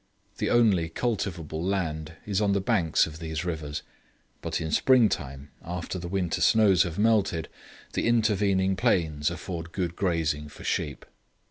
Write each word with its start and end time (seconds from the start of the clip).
The 0.39 0.49
only 0.49 0.89
cultivable 0.89 1.61
ground 1.67 2.13
is 2.25 2.41
on 2.41 2.53
the 2.53 2.59
banks 2.59 3.05
of 3.05 3.19
these 3.19 3.45
rivers; 3.45 3.83
but 4.41 4.59
in 4.59 4.71
spring 4.71 5.09
time, 5.09 5.51
after 5.61 5.99
the 5.99 6.07
winter 6.07 6.41
snows 6.41 6.81
have 6.81 6.97
melted, 6.97 7.47
the 7.93 8.07
intervening 8.07 8.75
plains 8.75 9.29
afford 9.29 9.71
good 9.71 9.95
grazing 9.95 10.49
for 10.49 10.63
sheep.' 10.63 11.05